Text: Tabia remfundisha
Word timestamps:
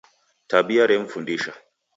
Tabia 0.49 0.87
remfundisha 0.89 1.53